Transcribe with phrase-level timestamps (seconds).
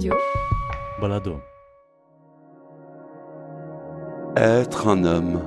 [0.00, 0.14] studio.
[1.00, 1.40] Balado.
[4.36, 5.40] Être un homme,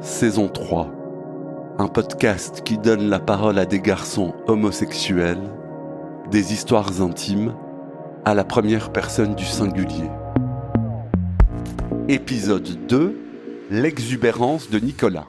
[0.00, 0.92] saison 3.
[1.78, 5.50] Un podcast qui donne la parole à des garçons homosexuels,
[6.30, 7.54] des histoires intimes,
[8.24, 10.10] à la première personne du singulier.
[12.08, 13.16] Épisode 2
[13.70, 15.26] L'exubérance de Nicolas.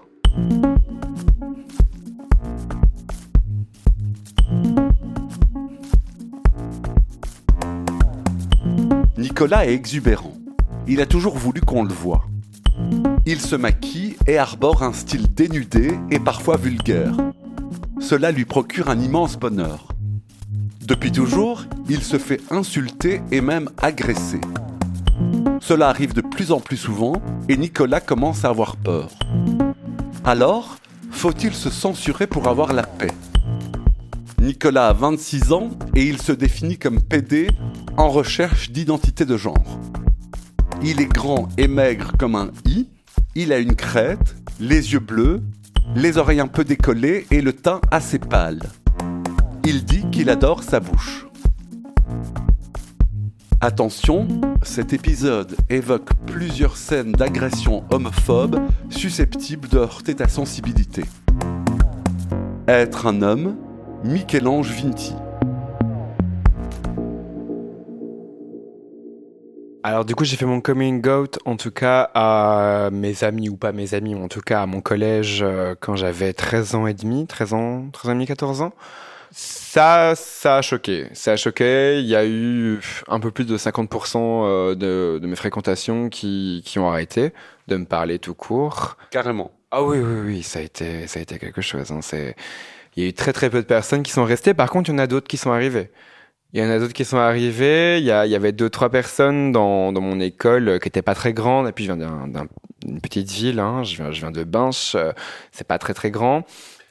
[9.40, 10.34] Nicolas est exubérant.
[10.86, 12.26] Il a toujours voulu qu'on le voie.
[13.26, 17.16] Il se maquille et arbore un style dénudé et parfois vulgaire.
[18.02, 19.88] Cela lui procure un immense bonheur.
[20.86, 24.42] Depuis toujours, il se fait insulter et même agresser.
[25.62, 27.14] Cela arrive de plus en plus souvent
[27.48, 29.10] et Nicolas commence à avoir peur.
[30.26, 30.76] Alors,
[31.12, 33.14] faut-il se censurer pour avoir la paix?
[34.42, 37.48] Nicolas a 26 ans et il se définit comme PD
[38.00, 39.78] en recherche d'identité de genre.
[40.82, 42.88] Il est grand et maigre comme un i,
[43.36, 45.42] il a une crête, les yeux bleus,
[45.96, 48.62] les oreilles un peu décollées et le teint assez pâle.
[49.66, 51.28] Il dit qu'il adore sa bouche.
[53.60, 54.30] Attention,
[54.64, 61.04] cet épisode évoque plusieurs scènes d'agression homophobe susceptibles de heurter ta sensibilité.
[62.66, 63.58] Être un homme,
[64.06, 65.16] Michel-Ange Vinti.
[69.82, 73.56] Alors du coup j'ai fait mon coming out en tout cas à mes amis ou
[73.56, 76.86] pas mes amis, ou en tout cas à mon collège euh, quand j'avais 13 ans
[76.86, 78.74] et demi, 13 ans, 13 ans et demi, 14 ans.
[79.32, 81.08] Ça, ça a choqué.
[81.14, 82.00] Ça a choqué.
[82.00, 86.64] Il y a eu un peu plus de 50% euh, de, de mes fréquentations qui,
[86.66, 87.32] qui ont arrêté
[87.68, 88.98] de me parler tout court.
[89.12, 89.52] Carrément.
[89.72, 91.92] Ah oui, oui, oui, ça a été, ça a été quelque chose.
[91.92, 92.00] Hein.
[92.02, 92.36] C'est,
[92.96, 94.56] il y a eu très très peu de personnes qui sont restées.
[94.56, 95.92] Par contre, il y en a d'autres qui sont arrivées.
[96.54, 98.00] Il y en a d'autres qui sont arrivés.
[98.00, 100.88] Il y, a, il y avait deux, trois personnes dans, dans mon école euh, qui
[100.88, 101.68] étaient pas très grandes.
[101.68, 102.28] Et puis, je viens
[102.86, 103.60] d'une petite ville.
[103.60, 103.84] Hein.
[103.84, 104.96] Je, viens, je viens de Binche.
[104.96, 105.12] euh,
[105.52, 106.44] C'est pas très très grand.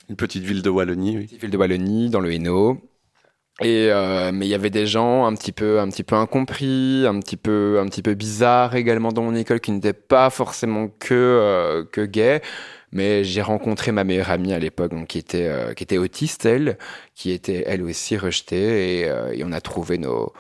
[0.09, 1.25] Une petite ville de Wallonie, oui.
[1.25, 2.81] Petite ville de Wallonie, dans le Hainaut.
[3.61, 7.05] Et euh, mais il y avait des gens un petit peu un petit peu incompris,
[7.09, 10.89] un petit peu un petit peu bizarres également dans mon école qui n'étaient pas forcément
[11.01, 12.41] que euh, que gays.
[12.93, 16.47] Mais j'ai rencontré ma meilleure amie à l'époque, donc qui était euh, qui était autiste
[16.47, 16.79] elle,
[17.15, 20.33] qui était elle aussi rejetée et, euh, on a trouvé nos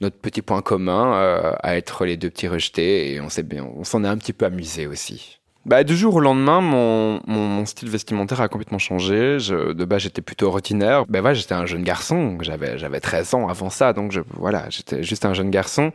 [0.00, 4.08] notre petit point commun euh, à être les deux petits rejetés et on s'en est
[4.08, 5.40] un petit peu amusé aussi.
[5.66, 9.38] Bah, du jour au lendemain, mon, mon, style vestimentaire a complètement changé.
[9.38, 11.06] De base, j'étais plutôt ordinaire.
[11.08, 12.38] Ben voilà, j'étais un jeune garçon.
[12.40, 15.90] J'avais, j'avais 13 ans avant ça, donc voilà, j'étais juste un jeune garçon.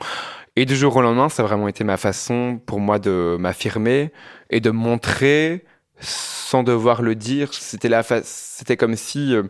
[0.57, 4.11] Et du jour au lendemain, ça a vraiment été ma façon pour moi de m'affirmer
[4.49, 5.63] et de montrer
[6.01, 7.53] sans devoir le dire.
[7.53, 9.43] C'était la c'était comme si euh,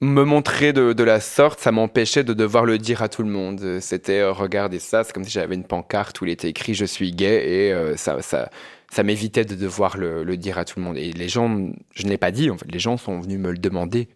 [0.00, 3.78] me montrer de, la sorte, ça m'empêchait de devoir le dire à tout le monde.
[3.80, 6.84] C'était euh, regardez ça, c'est comme si j'avais une pancarte où il était écrit je
[6.84, 8.50] suis gay et euh, ça, ça,
[8.90, 10.98] ça m'évitait de devoir le, le dire à tout le monde.
[10.98, 11.48] Et les gens,
[11.94, 14.08] je ne l'ai pas dit en fait, les gens sont venus me le demander.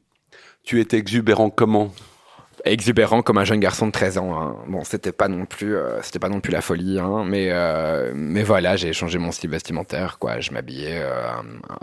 [0.64, 1.92] Tu étais exubérant comment?
[2.66, 4.34] Exubérant comme un jeune garçon de 13 ans.
[4.41, 4.56] hein.
[4.66, 8.12] Bon, c'était pas non plus, euh, c'était pas non plus la folie, hein, mais euh,
[8.15, 10.41] mais voilà, j'ai changé mon style vestimentaire, quoi.
[10.41, 11.31] Je m'habillais euh,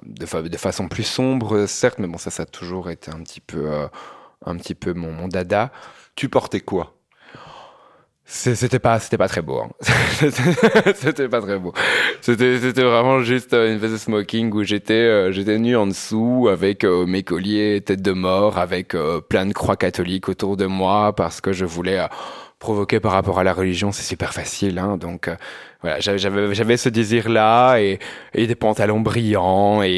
[0.04, 3.40] de, de façon plus sombre, certes, mais bon, ça, ça a toujours été un petit
[3.40, 3.88] peu, euh,
[4.46, 5.72] un petit peu mon, mon dada.
[6.16, 6.96] Tu portais quoi?
[8.26, 9.60] C'était pas, c'était pas très beau.
[9.60, 9.70] hein.
[10.96, 11.74] C'était- pas très beau.
[12.22, 15.88] C'était, c'était vraiment juste euh, une espèce de smoking où j'étais, euh, j'étais nu en
[15.88, 18.96] dessous avec euh, mes colliers tête de mort, avec
[19.30, 22.00] plein de croix catholiques autour de moi parce que je voulais
[22.60, 23.92] provoquer par rapport à la religion.
[23.92, 24.96] C'est super facile, hein.
[24.98, 25.30] Donc
[25.82, 28.00] voilà, j'avais, j'avais, ce désir-là et,
[28.34, 29.90] et des pantalons brillants et,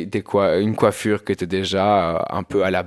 [0.00, 2.84] et des quoi, une coiffure qui était déjà un peu à la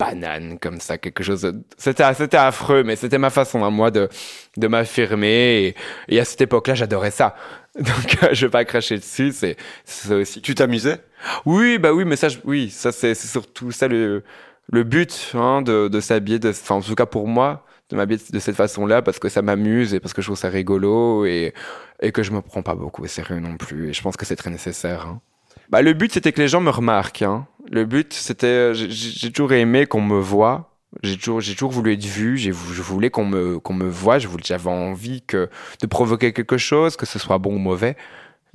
[0.00, 3.90] banane comme ça quelque chose de- c'était c'était affreux mais c'était ma façon à moi
[3.90, 4.08] de
[4.56, 5.74] de m'affirmer
[6.08, 7.36] et, et à cette époque-là j'adorais ça
[7.78, 11.00] donc euh, je vais pas cracher dessus c'est c'est ça aussi Tu t'amusais?
[11.46, 14.22] Oui bah oui mais ça je- oui ça c'est c'est surtout ça le
[14.72, 18.22] le but hein, de de s'habiller de enfin en tout cas pour moi de m'habiller
[18.32, 21.52] de cette façon-là parce que ça m'amuse et parce que je trouve ça rigolo et
[22.02, 24.24] et que je me prends pas beaucoup au sérieux non plus et je pense que
[24.26, 25.20] c'est très nécessaire hein.
[25.68, 27.22] Bah, le but, c'était que les gens me remarquent.
[27.22, 27.46] Hein.
[27.68, 28.74] Le but, c'était...
[28.74, 30.76] J'ai j'ai toujours aimé qu'on me voit.
[31.02, 32.36] J'ai toujours, j'ai toujours voulu être vu.
[32.36, 34.18] J'ai, je voulais qu'on me, qu'on me voit.
[34.18, 35.48] J'avais envie que,
[35.80, 37.96] de provoquer quelque chose, que ce soit bon ou mauvais.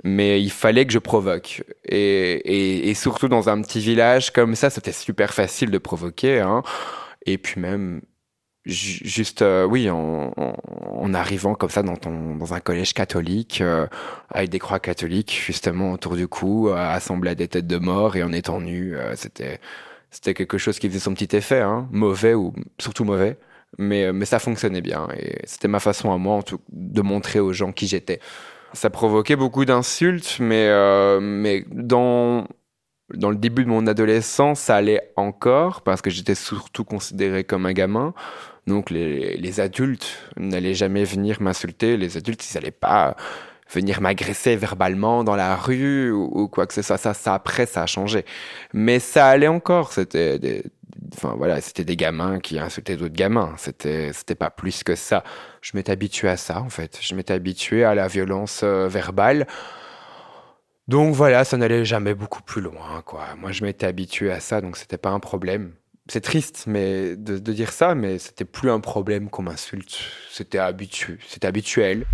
[0.03, 1.63] Mais il fallait que je provoque.
[1.85, 6.41] Et, et, et surtout dans un petit village comme ça, c'était super facile de provoquer.
[6.41, 6.63] Hein.
[7.25, 8.01] Et puis même,
[8.65, 10.55] juste, euh, oui, en, en,
[11.05, 13.87] en arrivant comme ça dans, ton, dans un collège catholique, euh,
[14.29, 18.15] avec des croix catholiques justement autour du cou, euh, assemblées à des têtes de mort
[18.15, 19.59] et en étant nu, euh, c'était
[20.11, 23.37] c'était quelque chose qui faisait son petit effet, hein, mauvais ou surtout mauvais.
[23.77, 25.07] mais, mais ça fonctionnait bien.
[25.17, 28.19] Et c'était ma façon à moi, en tout, de montrer aux gens qui j'étais.
[28.73, 30.69] Ça provoquait beaucoup d'insultes, mais,
[31.19, 32.47] mais dans,
[33.13, 37.65] dans le début de mon adolescence, ça allait encore, parce que j'étais surtout considéré comme
[37.65, 38.13] un gamin.
[38.67, 41.97] Donc les, adultes n'allaient jamais venir m'insulter.
[41.97, 43.15] Les adultes, ils n'allaient pas
[43.71, 46.97] venir m'agresser verbalement dans la rue ou, quoi que ce soit.
[46.97, 48.25] Ça, ça, après, ça a changé.
[48.73, 49.93] Mais ça allait encore.
[49.93, 50.63] C'était des,
[51.13, 53.53] enfin voilà, c'était des gamins qui insultaient d'autres gamins.
[53.57, 55.23] C'était, c'était pas plus que ça.
[55.61, 56.97] Je m'étais habitué à ça, en fait.
[57.01, 59.47] Je m'étais habitué à la violence euh, verbale.
[60.87, 63.25] Donc voilà, ça n'allait jamais beaucoup plus loin, quoi.
[63.39, 65.73] Moi, je m'étais habitué à ça, donc c'était pas un problème.
[66.07, 69.97] C'est triste, mais de, de, dire ça, mais c'était plus un problème qu'on m'insulte.
[70.29, 72.05] C'était habitué, c'était habituel.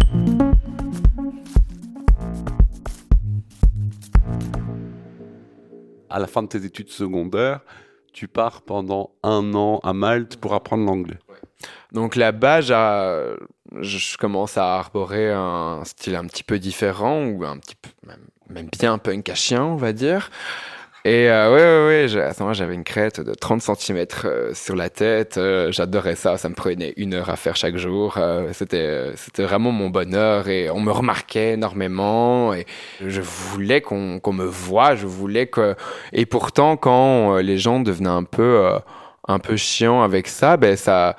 [6.11, 7.61] à la fin de tes études secondaires,
[8.13, 11.19] tu pars pendant un an à Malte pour apprendre l'anglais.
[11.93, 17.75] Donc là-bas, je commence à arborer un style un petit peu différent, ou un petit
[17.75, 20.29] peu, même, même bien punk à chien, on va dire.
[21.03, 24.53] Et euh, ouais, ouais, ouais, à ce moment j'avais une crête de 30 cm euh,
[24.53, 25.37] sur la tête.
[25.37, 26.37] Euh, j'adorais ça.
[26.37, 28.17] Ça me prenait une heure à faire chaque jour.
[28.17, 32.53] Euh, c'était, c'était vraiment mon bonheur et on me remarquait énormément.
[32.53, 32.67] Et
[33.03, 34.95] je voulais qu'on, qu'on me voie.
[34.95, 35.75] Je voulais que.
[36.13, 38.69] Et pourtant, quand les gens devenaient un peu,
[39.27, 41.15] un peu chiants avec ça, ben ça,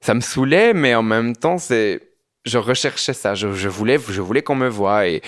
[0.00, 0.72] ça me saoulait.
[0.72, 2.00] Mais en même temps, c'est,
[2.44, 3.34] je recherchais ça.
[3.34, 5.20] Je, je voulais, je voulais qu'on me voie et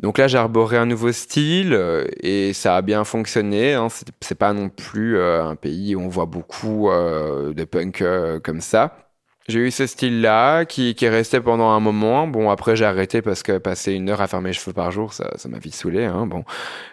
[0.00, 3.74] donc là, j'ai arboré un nouveau style euh, et ça a bien fonctionné.
[3.74, 3.88] Hein.
[4.20, 8.02] C'est pas non plus euh, un pays où on voit beaucoup euh, de punk
[8.42, 8.98] comme ça.
[9.46, 12.26] J'ai eu ce style-là qui, qui est resté pendant un moment.
[12.26, 15.12] Bon, après, j'ai arrêté parce que passer une heure à faire mes cheveux par jour,
[15.12, 16.04] ça, ça m'a vite saoulé.
[16.04, 16.44] Hein, bon.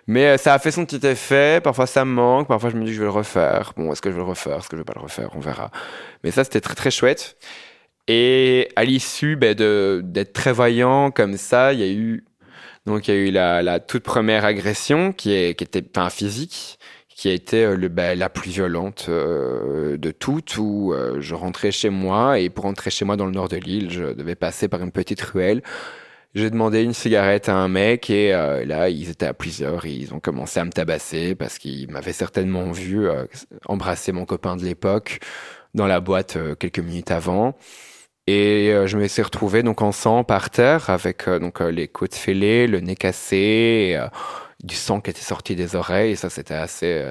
[0.05, 1.61] Mais ça a fait son petit effet.
[1.63, 2.49] Parfois, ça me manque.
[2.49, 3.71] Parfois, je me dis que je vais le refaire.
[3.77, 4.57] Bon, est-ce que je vais le refaire?
[4.57, 5.29] Est-ce que je vais pas le refaire?
[5.33, 5.71] On verra.
[6.25, 7.37] Mais ça, c'était très, très chouette.
[8.09, 12.25] Et à l'issue ben, d'être très voyant comme ça, il y a eu
[12.85, 16.09] donc il y a eu la, la toute première agression qui, est, qui était pas
[16.09, 16.79] physique,
[17.21, 21.35] qui a été euh, le, bah, la plus violente euh, de toutes, où euh, je
[21.35, 24.33] rentrais chez moi et pour rentrer chez moi dans le nord de l'île, je devais
[24.33, 25.61] passer par une petite ruelle.
[26.33, 30.21] J'ai demandé une cigarette à un mec et là ils étaient à plusieurs ils ont
[30.21, 33.05] commencé à me tabasser parce qu'ils m'avaient certainement vu
[33.65, 35.19] embrasser mon copain de l'époque
[35.73, 37.57] dans la boîte quelques minutes avant.
[38.31, 41.69] Et euh, je me suis retrouvé donc en sang par terre avec euh, donc euh,
[41.69, 43.99] les côtes fêlées, le nez cassé,
[44.63, 46.11] du sang qui était sorti des oreilles.
[46.11, 47.05] Et ça c'était assez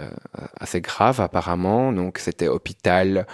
[0.59, 1.93] assez grave apparemment.
[1.93, 3.27] Donc c'était hôpital,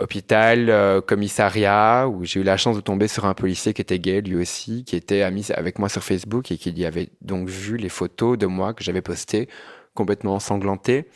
[0.00, 4.20] hôpital, commissariat où j'ai eu la chance de tomber sur un policier qui était gay
[4.20, 7.76] lui aussi, qui était ami avec moi sur Facebook et qui y avait donc vu
[7.76, 9.48] les photos de moi que j'avais postées
[9.94, 11.06] complètement ensanglanté.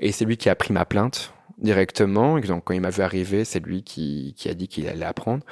[0.00, 2.38] Et c'est lui qui a pris ma plainte directement.
[2.40, 5.44] Quand il m'a vu arriver, c'est lui qui, qui a dit qu'il allait apprendre.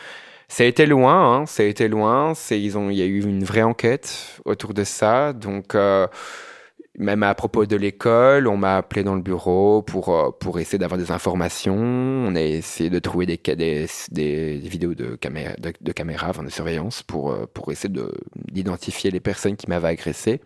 [0.48, 2.34] Ça a été loin, hein, ça a été loin.
[2.50, 5.32] Ils ont, il y a eu une vraie enquête autour de ça.
[5.32, 6.06] Donc, euh,
[6.98, 10.78] même à propos de l'école, on m'a appelé dans le bureau pour, euh, pour essayer
[10.78, 11.74] d'avoir des informations.
[11.74, 16.50] On a essayé de trouver des, des, des vidéos de caméra, de, de caméra, de
[16.50, 20.42] surveillance pour, euh, pour essayer de, d'identifier les personnes qui m'avaient agressé.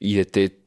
[0.00, 0.61] Il était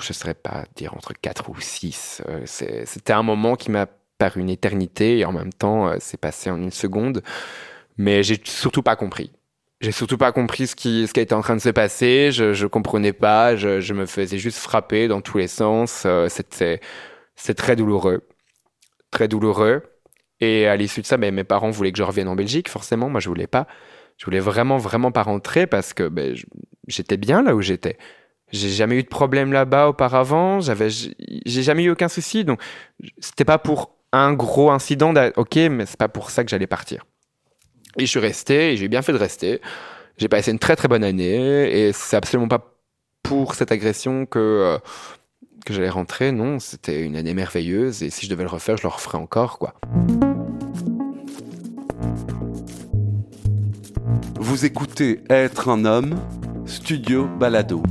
[0.00, 2.22] je ne saurais pas dire entre 4 ou 6.
[2.28, 3.86] Euh, c'était un moment qui m'a
[4.18, 7.22] paru une éternité et en même temps, euh, c'est passé en une seconde.
[7.96, 9.32] Mais j'ai surtout pas compris.
[9.80, 12.30] J'ai surtout pas compris ce qui, ce qui était en train de se passer.
[12.32, 13.54] Je, je comprenais pas.
[13.56, 16.02] Je, je me faisais juste frapper dans tous les sens.
[16.06, 16.80] Euh, c'était,
[17.36, 18.26] c'est très douloureux,
[19.10, 19.82] très douloureux.
[20.40, 22.68] Et à l'issue de ça, ben, mes parents voulaient que je revienne en Belgique.
[22.68, 23.66] Forcément, moi, je voulais pas.
[24.16, 26.36] Je voulais vraiment, vraiment pas rentrer parce que ben,
[26.88, 27.98] j'étais bien là où j'étais.
[28.50, 30.60] J'ai jamais eu de problème là-bas auparavant.
[30.60, 32.44] J'avais, j'ai jamais eu aucun souci.
[32.44, 32.60] Donc,
[33.18, 35.12] c'était pas pour un gros incident.
[35.36, 37.04] Ok, mais c'est pas pour ça que j'allais partir.
[37.98, 39.60] Et je suis resté et j'ai bien fait de rester.
[40.16, 42.74] J'ai passé une très très bonne année et c'est absolument pas
[43.22, 44.78] pour cette agression que euh,
[45.64, 46.32] que j'allais rentrer.
[46.32, 49.58] Non, c'était une année merveilleuse et si je devais le refaire, je le referais encore,
[49.58, 49.74] quoi.
[54.40, 56.18] Vous écoutez Être un homme,
[56.64, 57.82] Studio Balado.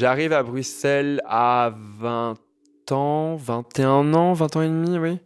[0.00, 2.34] J'arrive à Bruxelles à 20
[2.90, 5.18] ans, 21 ans, 20 ans et demi, oui.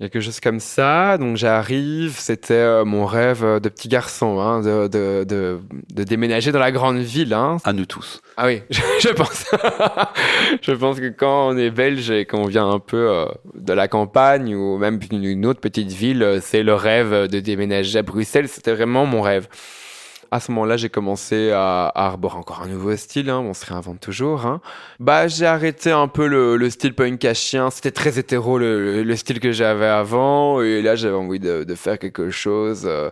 [0.00, 1.18] Quelque chose comme ça.
[1.18, 5.60] Donc j'arrive, c'était euh, mon rêve de petit garçon, hein, de, de, de,
[5.92, 7.34] de, déménager dans la grande ville.
[7.34, 7.56] Hein.
[7.64, 8.22] À nous tous.
[8.36, 9.44] Ah oui, je, pense.
[10.62, 13.88] je pense que quand on est belge et qu'on vient un peu euh, de la
[13.88, 18.48] campagne ou même d'une autre petite ville, c'est le rêve de déménager à Bruxelles.
[18.48, 19.48] C'était vraiment mon rêve
[20.30, 23.30] à ce moment-là, j'ai commencé à, arborer encore un nouveau style.
[23.30, 24.46] Hein, on se réinvente toujours.
[24.46, 24.60] Hein.
[25.00, 27.70] Bah, j'ai arrêté un peu le, style punk à chien.
[27.70, 30.60] C'était très hétéro le, style que j'avais avant.
[30.62, 32.82] Et là, j'avais envie de, faire quelque chose.
[32.84, 33.10] Euh,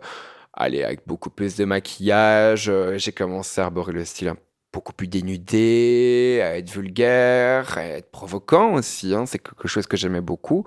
[0.55, 2.69] avec beaucoup plus de maquillage.
[2.69, 4.33] Euh, j'ai commencé à arborer le style
[4.73, 9.15] beaucoup plus dénudé, à être vulgaire, à être provoquant aussi.
[9.15, 9.25] Hein.
[9.27, 10.65] C'est quelque chose que j'aimais beaucoup.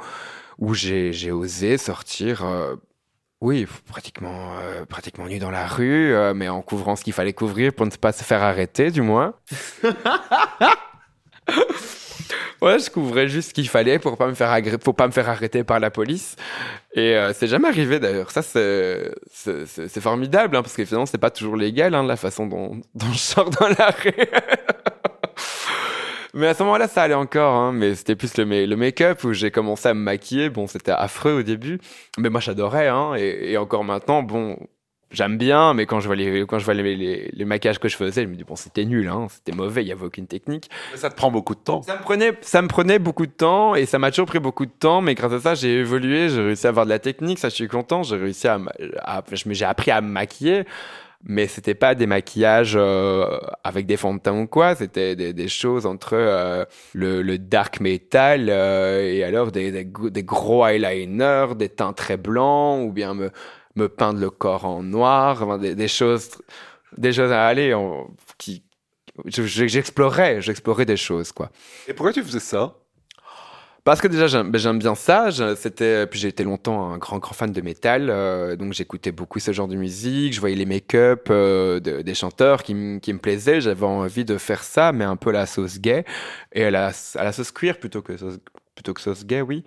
[0.58, 2.44] Où j'ai osé sortir.
[2.44, 2.75] Euh,
[3.41, 7.31] oui, pratiquement, euh, pratiquement nu dans la rue, euh, mais en couvrant ce qu'il fallait
[7.31, 9.34] couvrir pour ne pas se faire arrêter, du moins.
[12.62, 14.50] ouais, je couvrais juste ce qu'il fallait pour pas me faire
[14.96, 16.36] pas me faire arrêter par la police.
[16.93, 18.31] Et euh, c'est jamais arrivé d'ailleurs.
[18.31, 22.46] Ça, c'est, c'est, formidable, hein, parce que finalement, c'est pas toujours légal, hein, la façon
[22.46, 24.12] dont, dont je sors dans la rue.
[26.33, 29.33] Mais à ce moment-là, ça allait encore, hein, mais c'était plus le, le make-up où
[29.33, 30.50] j'ai commencé à me maquiller.
[30.50, 31.79] Bon, c'était affreux au début,
[32.17, 34.57] mais moi j'adorais, hein, et, et, encore maintenant, bon,
[35.12, 37.88] j'aime bien, mais quand je vois les, quand je vois les, les, les, maquillages que
[37.88, 40.27] je faisais, je me dis bon, c'était nul, hein, c'était mauvais, il y avait aucune
[40.27, 40.69] technique.
[40.91, 41.81] Mais ça te prend beaucoup de temps.
[41.81, 44.67] Ça me prenait, ça me prenait beaucoup de temps, et ça m'a toujours pris beaucoup
[44.67, 47.39] de temps, mais grâce à ça, j'ai évolué, j'ai réussi à avoir de la technique,
[47.39, 48.59] ça je suis content, j'ai réussi à,
[49.01, 50.65] à j'ai appris à me maquiller
[51.23, 55.33] mais c'était pas des maquillages euh, avec des fonds de teint ou quoi, c'était des,
[55.33, 61.55] des, choses entre euh, le, le, dark metal euh, et alors des, des, gros eyeliners,
[61.55, 63.31] des teints très blancs ou bien me,
[63.75, 66.31] me peindre le corps en noir, des, choses,
[66.97, 67.75] des choses à aller
[68.38, 68.63] qui
[69.25, 71.51] j'explorais, j'explorais des choses quoi.
[71.89, 72.75] Et pourquoi tu faisais ça?
[73.83, 75.29] Parce que déjà j'aime ben, bien ça.
[75.55, 79.39] C'était puis j'ai été longtemps un grand grand fan de métal, euh, donc j'écoutais beaucoup
[79.39, 80.33] ce genre de musique.
[80.33, 83.62] Je voyais les make-up euh, des chanteurs qui, qui me plaisaient.
[83.62, 86.05] J'avais envie de faire ça, mais un peu à la sauce gay
[86.53, 88.39] et à la, à la sauce cuir plutôt que sauce,
[88.75, 89.63] plutôt que sauce gay, oui.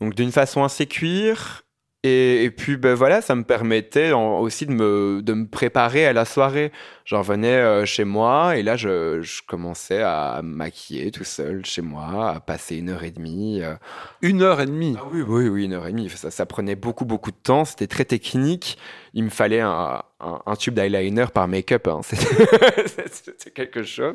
[0.00, 1.65] Donc d'une façon assez cuir
[2.06, 6.24] et, puis ben voilà, ça me permettait aussi de me, de me préparer à la
[6.24, 6.72] soirée.
[7.04, 11.82] J'en venais euh, chez moi et là je, je, commençais à maquiller tout seul chez
[11.82, 13.62] moi, à passer une heure et demie.
[13.62, 13.74] Euh.
[14.22, 14.96] Une heure et demie?
[14.98, 16.08] Ah oui, oui, oui, une heure et demie.
[16.10, 17.64] Ça, ça prenait beaucoup, beaucoup de temps.
[17.64, 18.76] C'était très technique.
[19.14, 21.86] Il me fallait un, un, tube d'eyeliner par make-up.
[21.88, 22.00] Hein.
[22.04, 24.14] C'était quelque chose.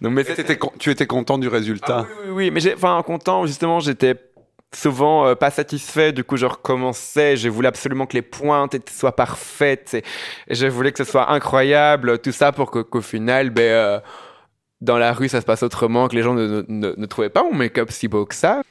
[0.00, 0.24] Donc, mais
[0.78, 2.06] tu étais content du résultat?
[2.06, 2.50] Ah Oui, oui, oui.
[2.50, 4.14] Mais enfin, content, justement, j'étais
[4.74, 6.12] souvent euh, pas satisfait.
[6.12, 7.36] Du coup, je recommençais.
[7.36, 10.04] Je voulais absolument que les pointes soient parfaites et,
[10.48, 12.18] je voulais que ce soit incroyable.
[12.20, 14.00] Tout ça pour qu'au final, ben, euh,
[14.80, 17.90] dans la rue, ça se passe autrement, que les gens ne, trouvaient pas mon make-up
[17.90, 18.62] si beau que ça.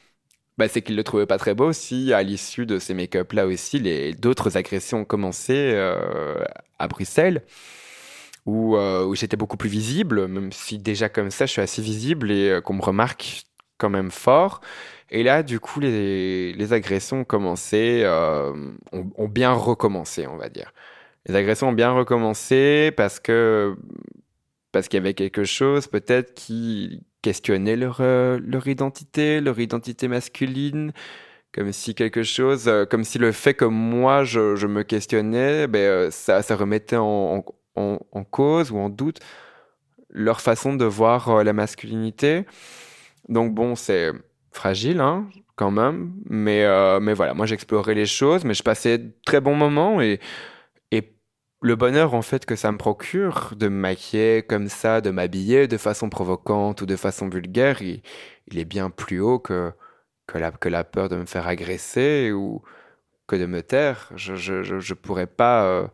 [0.58, 2.12] Ben, c'est qu'ils le trouvaient pas très beau aussi.
[2.12, 3.80] À l'issue de ces make-up là aussi,
[4.18, 6.44] d'autres agressions ont commencé euh,
[6.78, 7.42] à Bruxelles.
[8.46, 8.74] Où
[9.14, 12.74] j'étais beaucoup plus visible, même si déjà comme ça je suis assez visible et qu'on
[12.74, 13.44] me remarque
[13.78, 14.60] quand même fort.
[15.10, 18.52] Et là, du coup, les, agressions ont euh,
[18.92, 20.72] ont, bien recommencé, on va dire.
[21.26, 23.76] Les agressions ont bien recommencé parce que
[24.72, 30.06] parce qu'il y avait quelque chose peut-être qui questionnait leur euh, leur identité, leur identité
[30.08, 30.92] masculine,
[31.52, 36.10] comme si quelque chose, euh, comme si le fait que moi je, me questionnais, ben
[36.10, 37.44] ça remettait en,
[38.30, 39.20] cause ou en doute
[40.10, 42.44] leur façon de voir la masculinité.
[43.28, 44.12] Donc bon, c'est
[44.52, 46.12] fragile, hein, quand même.
[46.28, 50.00] Mais, euh, mais voilà, moi j'explorais les choses, mais je passais de très bons moments
[50.00, 50.20] et,
[50.90, 51.12] et
[51.62, 55.68] le bonheur en fait que ça me procure de me maquiller comme ça, de m'habiller
[55.68, 58.02] de façon provocante ou de façon vulgaire, il,
[58.48, 59.72] il est bien plus haut que,
[60.26, 62.62] que, la, que la peur de me faire agresser ou
[63.26, 64.10] que de me taire.
[64.16, 65.86] Je, je, je, pourrais pas, euh,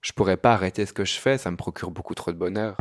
[0.00, 2.76] je pourrais pas arrêter ce que je fais, ça me procure beaucoup trop de bonheur.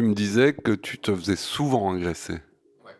[0.00, 2.38] Tu me disais que tu te faisais souvent agresser.
[2.86, 2.92] Ouais.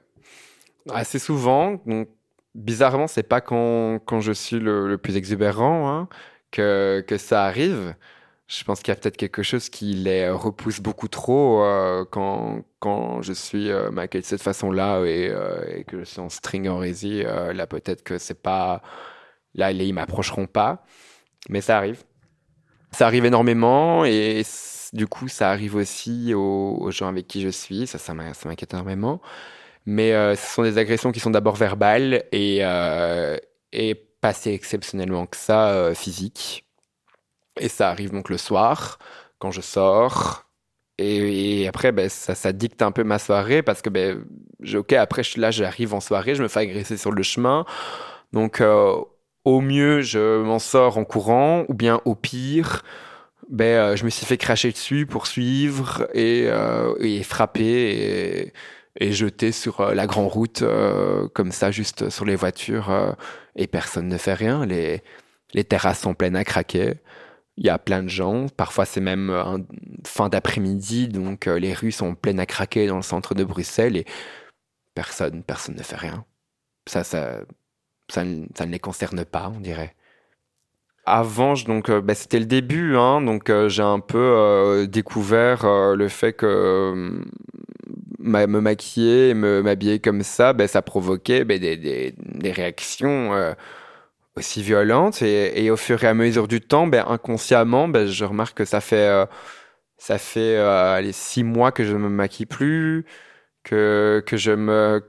[0.90, 1.80] Assez souvent.
[1.86, 2.10] Donc,
[2.54, 6.08] bizarrement, c'est pas quand, quand, je suis le, le plus exubérant hein,
[6.50, 7.94] que, que ça arrive.
[8.48, 12.64] Je pense qu'il y a peut-être quelque chose qui les repousse beaucoup trop euh, quand,
[12.80, 16.28] quand je suis euh, maquillé de cette façon-là et, euh, et, que je suis en
[16.28, 17.22] string en rési.
[17.24, 18.82] Euh, là, peut-être que c'est pas.
[19.54, 20.84] Là, ils m'approcheront pas.
[21.48, 22.04] Mais ça arrive.
[22.92, 24.42] Ça arrive énormément et
[24.92, 27.86] du coup, ça arrive aussi aux, gens avec qui je suis.
[27.86, 29.20] Ça, ça m'inquiète énormément.
[29.86, 33.36] Mais euh, ce sont des agressions qui sont d'abord verbales et, euh,
[33.72, 36.66] et pas si exceptionnellement que ça, euh, physiques.
[37.58, 38.98] Et ça arrive donc le soir,
[39.38, 40.44] quand je sors.
[40.98, 44.22] Et, après, ben, ça, ça, dicte un peu ma soirée parce que, ben,
[44.74, 47.64] ok, après, je, là, j'arrive en soirée, je me fais agresser sur le chemin.
[48.32, 48.96] Donc, euh,
[49.44, 52.84] au mieux, je m'en sors en courant, ou bien au pire,
[53.50, 58.52] ben, euh, je me suis fait cracher dessus, poursuivre et, euh, et frapper et,
[58.96, 60.64] et, jeter sur la grande route,
[61.34, 63.16] comme ça, juste sur les voitures,
[63.56, 64.66] et personne ne fait rien.
[64.66, 65.02] Les,
[65.54, 66.94] les terrasses sont pleines à craquer.
[67.56, 68.48] Il y a plein de gens.
[68.48, 69.66] Parfois, c'est même
[70.06, 74.06] fin d'après-midi, donc les rues sont pleines à craquer dans le centre de Bruxelles et
[74.94, 76.24] personne, personne ne fait rien.
[76.88, 77.40] Ça, ça,
[78.10, 78.24] ça,
[78.56, 79.94] ça ne les concerne pas, on dirait.
[81.12, 87.20] Avant, donc, bah, c'était le début, hein, donc j'ai un peu découvert le fait que
[88.20, 92.14] me maquiller me m'habiller comme ça, bah, ça provoquait bah, des,
[92.44, 93.54] réactions
[94.36, 95.22] aussi violentes.
[95.22, 99.26] Et, au fur et à mesure du temps, ben, inconsciemment, je remarque que ça fait,
[99.98, 103.04] ça fait allez, six mois que je ne me maquille plus,
[103.64, 105.02] que, que je me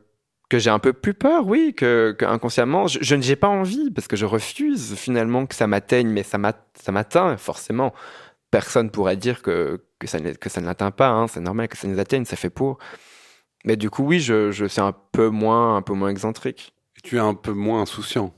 [0.51, 3.89] que j'ai un peu plus peur, oui, que, que inconsciemment, je, je n'ai pas envie
[3.89, 7.93] parce que je refuse finalement que ça m'atteigne, mais ça m'atteint forcément.
[8.51, 11.77] Personne pourrait dire que, que ça, que ça ne l'atteint pas, hein, c'est normal que
[11.77, 12.79] ça nous atteigne, ça fait pour.
[13.63, 16.73] Mais du coup, oui, je, je suis un peu moins, un peu moins excentrique.
[17.01, 18.33] Tu es un peu moins insouciant.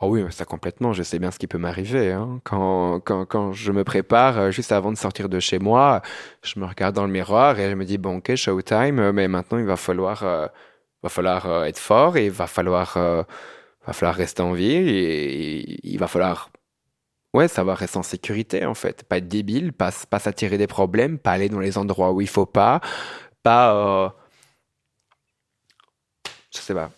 [0.00, 0.92] Oh oui, ça complètement.
[0.92, 2.12] Je sais bien ce qui peut m'arriver.
[2.12, 2.40] Hein.
[2.44, 6.00] Quand, quand, quand, je me prépare, euh, juste avant de sortir de chez moi,
[6.44, 9.58] je me regarde dans le miroir et je me dis bon, ok, showtime, mais maintenant
[9.58, 10.46] il va falloir euh,
[11.04, 13.22] va falloir euh, être fort et il va falloir, euh,
[13.86, 16.50] va falloir rester en vie et, il va falloir
[17.34, 19.04] ouais, savoir rester en sécurité en fait.
[19.04, 22.28] Pas être débile, pas, pas s'attirer des problèmes, pas aller dans les endroits où il
[22.28, 22.80] faut pas,
[23.42, 23.74] pas.
[23.74, 24.08] Euh...
[26.50, 26.90] Je sais pas.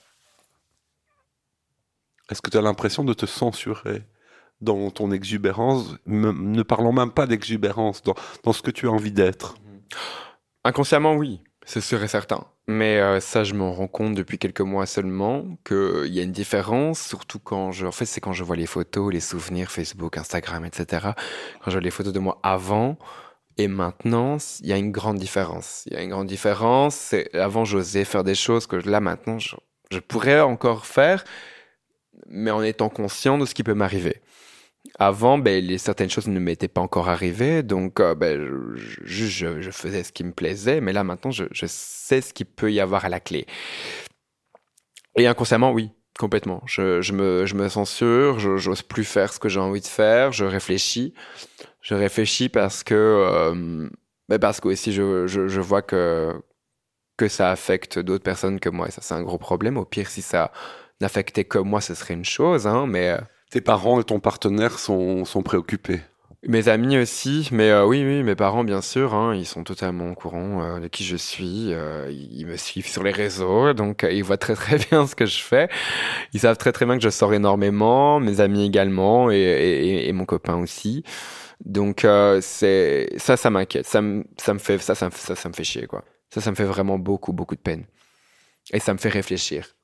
[2.30, 4.04] Est-ce que tu as l'impression de te censurer
[4.60, 9.12] dans ton exubérance, ne parlant même pas d'exubérance, dans, dans ce que tu as envie
[9.12, 9.54] d'être?
[10.64, 11.40] Inconsciemment, oui.
[11.68, 12.46] C'est sûr et certain.
[12.68, 16.30] Mais euh, ça, je m'en rends compte depuis quelques mois seulement qu'il y a une
[16.32, 17.87] différence, surtout quand je.
[17.87, 21.08] En fait, c'est quand je vois les photos, les souvenirs, Facebook, Instagram, etc.
[21.61, 22.96] Quand je vois les photos de moi avant
[23.58, 25.82] et maintenant, il y a une grande différence.
[25.87, 27.14] Il y a une grande différence.
[27.35, 31.24] Avant, j'osais faire des choses que là, maintenant, je pourrais encore faire,
[32.29, 34.22] mais en étant conscient de ce qui peut m'arriver.
[34.98, 38.40] Avant, ben, certaines choses ne m'étaient pas encore arrivées, donc euh, ben,
[39.04, 42.46] je, je, faisais ce qui me plaisait, mais là maintenant, je, je sais ce qu'il
[42.46, 43.46] peut y avoir à la clé.
[45.16, 46.62] Et inconsciemment, oui, complètement.
[46.66, 49.87] Je, je, me, je me censure, je n'ose plus faire ce que j'ai envie de
[49.87, 51.12] faire, je réfléchis.
[51.82, 53.88] Je réfléchis parce que, euh,
[54.28, 56.32] ben parce que aussi je, je, vois que,
[57.18, 59.76] que ça affecte d'autres personnes que moi, et ça c'est un gros problème.
[59.76, 60.52] Au pire, si ça
[61.02, 63.18] n'affectait que moi, ce serait une chose, hein, mais...
[63.50, 66.00] Tes parents et ton partenaire sont, sont préoccupés
[66.48, 70.11] mes amis aussi, mais euh, oui, oui, mes parents, bien sûr, hein, ils sont totalement
[70.11, 71.72] au courant euh, de qui je suis.
[71.72, 75.26] Euh, ils me suivent sur les réseaux, donc ils voient très très bien ce que
[75.26, 75.68] je fais.
[76.32, 80.12] Ils savent très très bien que je sors énormément, mes amis également, et, et, et
[80.12, 81.02] mon copain aussi.
[81.64, 82.06] Donc
[82.42, 83.87] c'est ça, ça m'inquiète.
[83.87, 86.04] Ça me ça me fait ça, ça, ça, ça me fait chier quoi.
[86.32, 87.87] Ça, ça me fait vraiment beaucoup beaucoup de peine.
[88.72, 89.74] Et ça me fait réfléchir.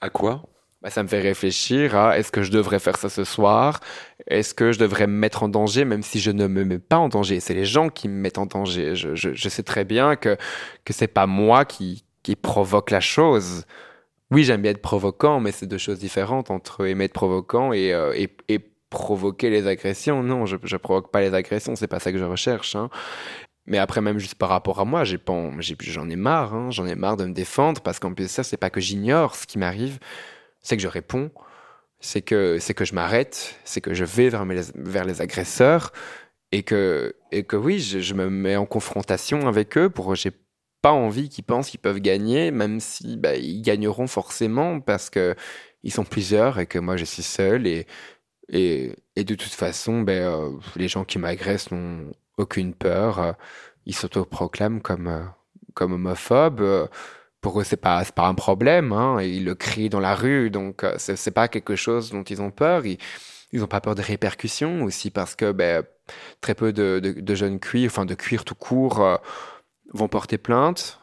[0.00, 0.42] À quoi?
[0.82, 3.80] Bah, ça me fait réfléchir à est-ce que je devrais faire ça ce soir?
[4.26, 6.98] Est-ce que je devrais me mettre en danger même si je ne me mets pas
[6.98, 7.40] en danger?
[7.40, 8.94] C'est les gens qui me mettent en danger.
[8.94, 10.36] Je, sais très bien que
[10.84, 13.64] que c'est pas moi qui qui provoque la chose.
[14.30, 17.92] Oui, j'aime bien être provoquant, mais c'est deux choses différentes entre aimer être provoquant et,
[17.92, 20.22] euh, et, et provoquer les agressions.
[20.22, 22.76] Non, je, je provoque pas les agressions, c'est pas ça que je recherche.
[22.76, 22.90] Hein.
[23.66, 25.18] Mais après, même juste par rapport à moi, j'ai
[25.80, 26.54] j'en ai, marre.
[26.54, 26.70] Hein.
[26.70, 29.46] J'en ai marre de me défendre parce qu'en plus ça, c'est pas que j'ignore ce
[29.46, 29.98] qui m'arrive,
[30.60, 31.30] c'est que je réponds,
[32.00, 35.92] c'est que c'est que je m'arrête, c'est que je vais vers, mes, vers les agresseurs
[36.52, 40.32] et que et que oui, je, me mets en confrontation avec eux pour j'ai
[40.82, 45.34] pas envie qu'ils pensent qu'ils peuvent gagner, même si bah, ils gagneront forcément parce que
[45.82, 47.86] ils sont plusieurs et que moi je suis seul et
[48.52, 53.36] et, de toute façon, ben, euh, les gens qui m'agressent n'ont aucune peur,
[53.86, 55.24] ils s'autoproclament comme euh,
[55.74, 56.88] comme homophobes.
[57.40, 58.92] Pour eux, c'est pas, pas un problème.
[58.92, 59.22] Hein.
[59.22, 62.50] Ils le crient dans la rue, donc euh, c'est, pas quelque chose dont ils ont
[62.50, 62.84] peur.
[62.86, 62.98] Ils,
[63.52, 65.84] ils ont pas peur de répercussions aussi parce que ben,
[66.40, 69.16] très peu de, de, jeunes cuirs, enfin de cuir tout court, euh,
[69.92, 71.00] vont porter plainte.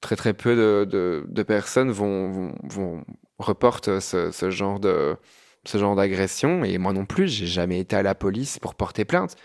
[0.00, 3.04] Très très peu de, de, personnes vont, vont, vont
[3.38, 5.16] reporter ce, ce genre de
[5.64, 6.64] ce genre d'agression.
[6.64, 9.36] Et moi non plus, j'ai jamais été à la police pour porter plainte.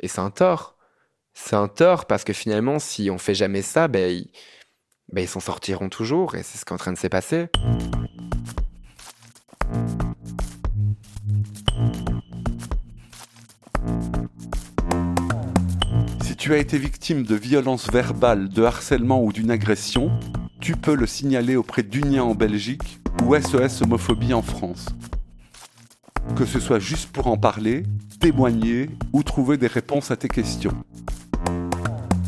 [0.00, 0.76] Et c'est un tort.
[1.34, 4.24] C'est un tort parce que finalement, si on fait jamais ça, ben
[5.12, 7.48] ben, ils s'en sortiront toujours et c'est ce qui est en train de se passer.
[16.44, 20.10] tu as été victime de violences verbales, de harcèlement ou d'une agression,
[20.60, 24.88] tu peux le signaler auprès d'Unia en Belgique ou SOS Homophobie en France.
[26.36, 27.84] Que ce soit juste pour en parler,
[28.20, 30.74] témoigner ou trouver des réponses à tes questions.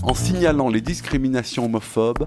[0.03, 2.27] En signalant les discriminations homophobes,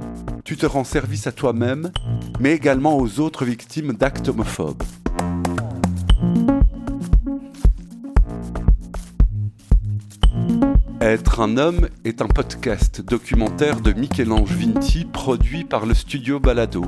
[0.49, 1.91] tu te rends service à toi-même,
[2.39, 4.81] mais également aux autres victimes d'actes homophobes.
[11.01, 16.83] Être un homme est un podcast documentaire de Michel-Ange Vinti produit par le studio Balado.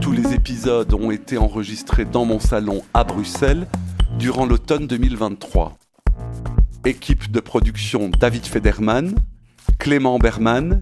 [0.00, 3.66] Tous les épisodes ont été enregistrés dans mon salon à Bruxelles
[4.18, 5.76] durant l'automne 2023.
[6.86, 9.14] Équipe de production David Federman,
[9.78, 10.80] Clément Berman,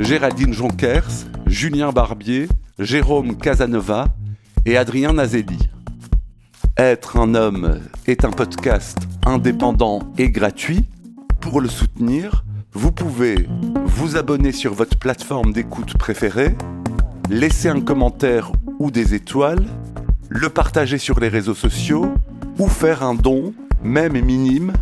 [0.00, 4.08] Géraldine Jonkers, Julien Barbier, Jérôme Casanova
[4.64, 5.68] et Adrien Nazelli.
[6.76, 10.86] Être un homme est un podcast indépendant et gratuit.
[11.40, 13.46] Pour le soutenir, vous pouvez
[13.84, 16.56] vous abonner sur votre plateforme d'écoute préférée,
[17.28, 19.64] laisser un commentaire ou des étoiles,
[20.28, 22.14] le partager sur les réseaux sociaux
[22.58, 23.52] ou faire un don,
[23.82, 24.72] même minime,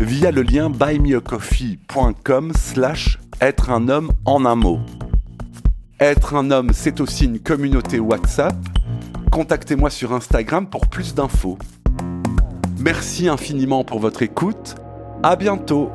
[0.00, 4.80] via le lien buymeacoffee.com slash être un homme en un mot.
[6.00, 8.56] Être un homme, c'est aussi une communauté WhatsApp.
[9.30, 11.58] Contactez-moi sur Instagram pour plus d'infos.
[12.78, 14.74] Merci infiniment pour votre écoute.
[15.22, 15.90] À bientôt.